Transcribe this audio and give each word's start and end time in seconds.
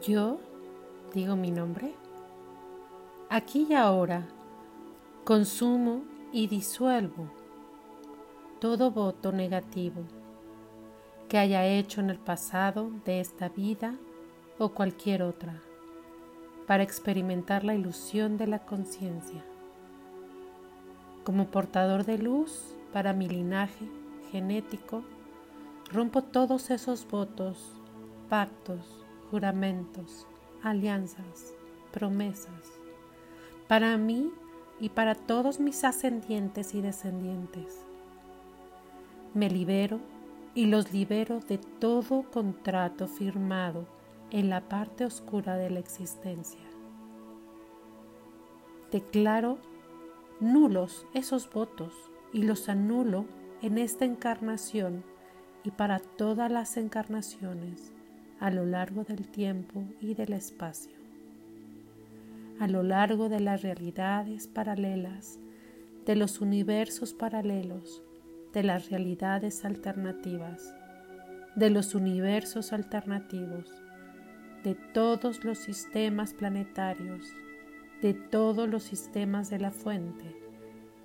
Yo 0.00 0.38
digo 1.12 1.36
mi 1.36 1.50
nombre. 1.50 1.94
Aquí 3.28 3.66
y 3.68 3.74
ahora 3.74 4.26
consumo 5.24 6.02
y 6.32 6.46
disuelvo 6.46 7.30
todo 8.58 8.90
voto 8.90 9.32
negativo 9.32 10.02
que 11.28 11.38
haya 11.38 11.66
hecho 11.66 12.00
en 12.00 12.10
el 12.10 12.18
pasado 12.18 12.90
de 13.04 13.20
esta 13.20 13.48
vida 13.48 13.94
o 14.58 14.70
cualquier 14.70 15.22
otra 15.22 15.60
para 16.66 16.82
experimentar 16.82 17.64
la 17.64 17.74
ilusión 17.74 18.38
de 18.38 18.46
la 18.46 18.60
conciencia. 18.60 19.44
Como 21.24 21.46
portador 21.46 22.04
de 22.04 22.18
luz 22.18 22.74
para 22.92 23.12
mi 23.12 23.28
linaje 23.28 23.86
genético, 24.30 25.02
rompo 25.92 26.22
todos 26.22 26.70
esos 26.70 27.06
votos, 27.06 27.72
pactos, 28.30 29.04
juramentos, 29.30 30.26
alianzas, 30.62 31.54
promesas, 31.92 32.72
para 33.68 33.96
mí 33.98 34.30
y 34.80 34.88
para 34.88 35.14
todos 35.14 35.60
mis 35.60 35.84
ascendientes 35.84 36.74
y 36.74 36.80
descendientes. 36.80 37.84
Me 39.34 39.50
libero 39.50 40.00
y 40.54 40.66
los 40.66 40.92
libero 40.92 41.40
de 41.40 41.58
todo 41.58 42.24
contrato 42.30 43.06
firmado 43.06 43.86
en 44.30 44.48
la 44.48 44.62
parte 44.68 45.04
oscura 45.04 45.56
de 45.56 45.70
la 45.70 45.78
existencia. 45.78 46.60
Declaro 48.90 49.58
nulos 50.40 51.06
esos 51.14 51.50
votos 51.50 51.92
y 52.32 52.42
los 52.42 52.68
anulo 52.68 53.26
en 53.60 53.78
esta 53.78 54.04
encarnación 54.04 55.04
y 55.64 55.70
para 55.70 55.98
todas 55.98 56.50
las 56.50 56.76
encarnaciones 56.76 57.92
a 58.40 58.50
lo 58.50 58.64
largo 58.64 59.04
del 59.04 59.28
tiempo 59.28 59.84
y 60.00 60.14
del 60.14 60.32
espacio, 60.32 60.92
a 62.58 62.66
lo 62.66 62.82
largo 62.82 63.28
de 63.28 63.40
las 63.40 63.62
realidades 63.62 64.48
paralelas, 64.48 65.38
de 66.04 66.16
los 66.16 66.40
universos 66.40 67.14
paralelos, 67.14 68.02
de 68.52 68.64
las 68.64 68.90
realidades 68.90 69.64
alternativas, 69.64 70.74
de 71.54 71.70
los 71.70 71.94
universos 71.94 72.72
alternativos, 72.72 73.70
de 74.64 74.74
todos 74.74 75.44
los 75.44 75.58
sistemas 75.58 76.34
planetarios, 76.34 77.32
de 78.00 78.14
todos 78.14 78.68
los 78.68 78.82
sistemas 78.82 79.50
de 79.50 79.58
la 79.58 79.70
fuente 79.70 80.36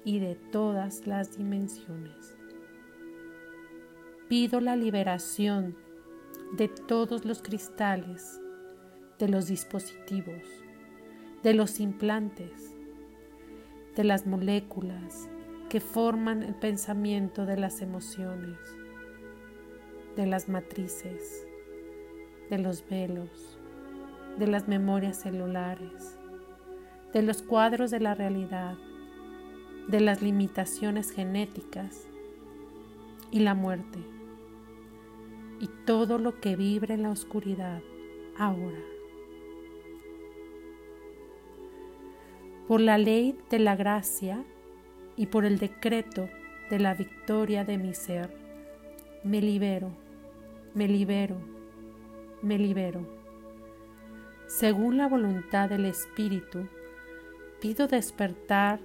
y 0.04 0.20
de 0.20 0.36
todas 0.36 1.06
las 1.06 1.38
dimensiones. 1.38 2.36
Pido 4.28 4.60
la 4.60 4.76
liberación 4.76 5.78
de 6.58 6.68
todos 6.68 7.24
los 7.24 7.42
cristales, 7.42 8.42
de 9.20 9.30
los 9.30 9.48
dispositivos, 9.48 10.44
de 11.44 11.54
los 11.54 11.80
implantes, 11.80 12.76
de 13.96 14.04
las 14.04 14.28
moléculas 14.28 15.30
que 15.70 15.80
forman 15.80 16.44
el 16.44 16.56
pensamiento 16.56 17.46
de 17.46 17.56
las 17.56 17.82
emociones, 17.82 18.58
de 20.18 20.26
las 20.26 20.50
matrices, 20.50 21.48
de 22.50 22.58
los 22.58 22.84
velos, 22.90 23.58
de 24.38 24.48
las 24.48 24.68
memorias 24.68 25.22
celulares, 25.22 26.18
de 27.14 27.22
los 27.22 27.42
cuadros 27.44 27.92
de 27.92 28.02
la 28.02 28.14
realidad, 28.14 28.76
de 29.88 30.02
las 30.02 30.22
limitaciones 30.22 31.12
genéticas 31.12 32.10
y 33.32 33.40
la 33.40 33.54
muerte 33.54 34.17
y 35.60 35.68
todo 35.86 36.18
lo 36.18 36.40
que 36.40 36.56
vibre 36.56 36.94
en 36.94 37.04
la 37.04 37.12
oscuridad 37.12 37.82
ahora. 38.38 38.80
Por 42.68 42.82
la 42.82 42.98
ley 42.98 43.38
de 43.50 43.60
la 43.60 43.76
gracia 43.76 44.44
y 45.16 45.28
por 45.28 45.46
el 45.46 45.58
decreto 45.58 46.30
de 46.70 46.80
la 46.80 46.94
victoria 46.94 47.64
de 47.64 47.78
mi 47.78 47.94
ser, 47.94 48.30
me 49.24 49.42
libero, 49.42 49.92
me 50.74 50.88
libero, 50.88 51.38
me 52.42 52.58
libero. 52.58 53.08
Según 54.48 54.98
la 54.98 55.08
voluntad 55.08 55.70
del 55.70 55.86
Espíritu, 55.86 56.68
pido 57.62 57.88
despertar 57.88 58.80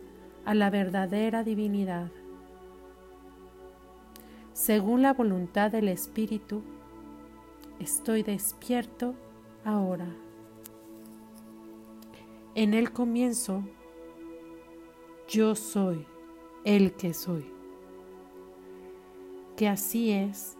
a 0.44 0.54
la 0.54 0.70
verdadera 0.70 1.44
divinidad 1.44 2.10
según 4.52 5.02
la 5.02 5.14
voluntad 5.14 5.70
del 5.70 5.88
Espíritu, 5.88 6.62
estoy 7.78 8.22
despierto 8.22 9.14
ahora. 9.64 10.14
En 12.54 12.74
el 12.74 12.92
comienzo, 12.92 13.64
yo 15.26 15.54
soy 15.54 16.06
el 16.64 16.92
que 16.92 17.14
soy. 17.14 17.50
Que 19.56 19.68
así 19.68 20.10
es, 20.10 20.58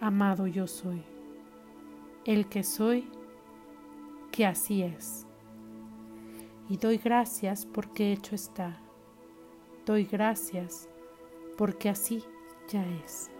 amado 0.00 0.46
yo 0.46 0.68
soy. 0.68 1.02
El 2.24 2.48
que 2.48 2.62
soy, 2.62 3.08
que 4.30 4.46
así 4.46 4.82
es. 4.82 5.26
Y 6.68 6.76
doy 6.76 6.98
gracias 6.98 7.66
porque 7.66 8.12
hecho 8.12 8.36
está. 8.36 8.80
Doy 9.84 10.04
gracias 10.04 10.88
porque 11.56 11.88
así 11.88 12.22
ya 12.72 12.84
es. 13.04 13.30